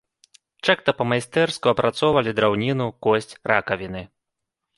[0.69, 4.01] Чакта па-майстэрску апрацоўвалі драўніну, косць, ракавіны.